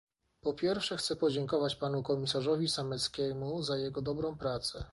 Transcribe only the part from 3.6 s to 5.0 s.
za jego dobrą pracę